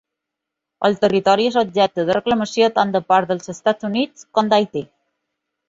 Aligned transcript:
El 0.87 0.95
territori 1.03 1.45
és 1.49 1.57
objecte 1.61 2.07
de 2.09 2.15
reclamació 2.19 2.71
tant 2.79 2.95
de 2.97 3.03
part 3.13 3.31
dels 3.35 3.55
Estats 3.55 3.91
Units 3.93 4.29
com 4.41 4.53
d'Haití. 4.55 4.87